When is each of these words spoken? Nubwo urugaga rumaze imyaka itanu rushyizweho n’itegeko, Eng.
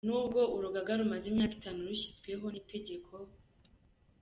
Nubwo 0.07 0.39
urugaga 0.55 0.91
rumaze 0.99 1.25
imyaka 1.31 1.53
itanu 1.59 1.79
rushyizweho 1.89 2.45
n’itegeko, 2.53 3.11
Eng. 3.23 3.31